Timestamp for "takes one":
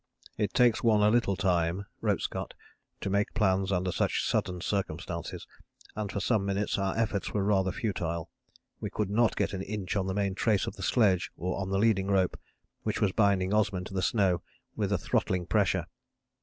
0.55-1.03